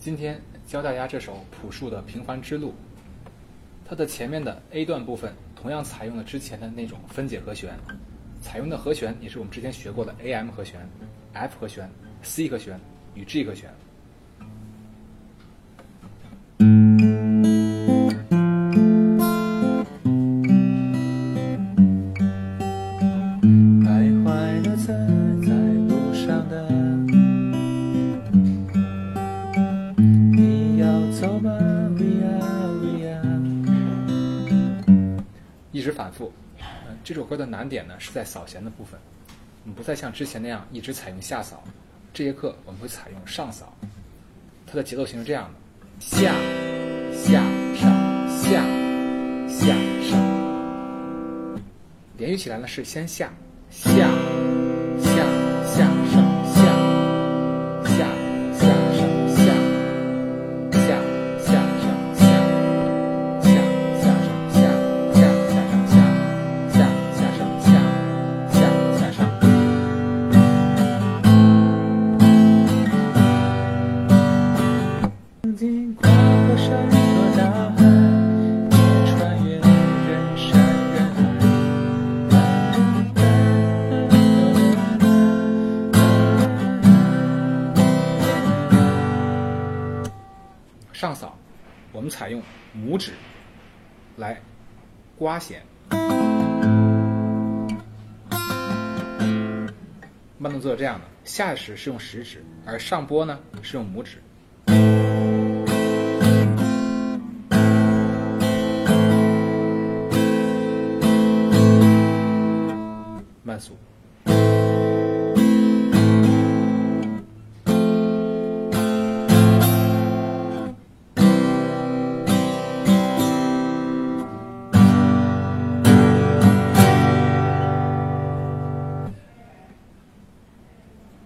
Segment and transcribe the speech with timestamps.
[0.00, 2.68] 今天教大家这首朴树的《平凡之路》，
[3.86, 7.74] 它的前面的 A 段部分同样采用了之前的那种分解和弦，
[8.40, 10.80] 采用的和弦也是我们之前学过的 AM 和弦、
[11.34, 11.86] F 和弦、
[12.22, 12.80] C 和弦
[13.14, 13.68] 与 G 和弦。
[35.80, 36.30] 一直反复。
[36.58, 39.00] 嗯，这首歌的难点呢是在扫弦的部分，
[39.64, 41.64] 我们不再像之前那样一直采用下扫，
[42.12, 43.74] 这节课我们会采用上扫。
[44.66, 45.54] 它的节奏型是这样的：
[45.98, 46.34] 下、
[47.14, 47.42] 下、
[47.74, 48.62] 上、下、
[49.48, 50.20] 下、上。
[52.18, 53.32] 连续起来呢是先下、
[53.70, 53.88] 下、
[91.00, 91.34] 上扫，
[91.92, 92.42] 我们采用
[92.76, 93.12] 拇指
[94.18, 94.38] 来
[95.16, 95.62] 刮弦。
[100.36, 104.22] 慢动作是这样的：下时是用食指，而上拨呢是用拇指。
[113.42, 113.74] 慢速。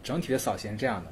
[0.05, 1.11] 整体的扫弦是这样的：